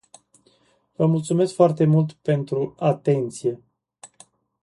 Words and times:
Vă 0.95 1.05
mulțumesc 1.05 1.53
foarte 1.53 1.85
mult 1.85 2.11
pentru 2.13 2.75
atenție. 2.79 3.59